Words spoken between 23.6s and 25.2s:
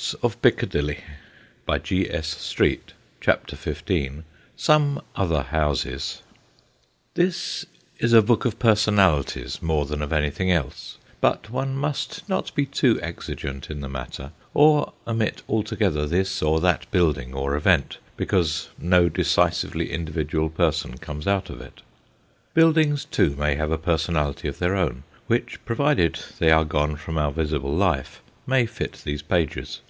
a personality of their own,